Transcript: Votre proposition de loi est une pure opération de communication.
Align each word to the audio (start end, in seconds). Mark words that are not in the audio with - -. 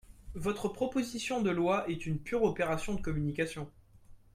Votre 0.33 0.67
proposition 0.67 1.43
de 1.43 1.51
loi 1.51 1.87
est 1.87 2.07
une 2.07 2.17
pure 2.17 2.41
opération 2.41 2.95
de 2.95 3.01
communication. 3.03 3.69